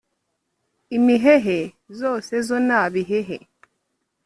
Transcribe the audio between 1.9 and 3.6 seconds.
zose zo na bihehe